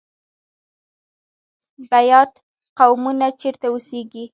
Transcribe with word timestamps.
بیات 1.91 2.31
قومونه 2.77 3.27
چیرته 3.39 3.67
اوسیږي؟ 3.71 4.23